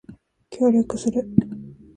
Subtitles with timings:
[0.49, 1.27] 協力する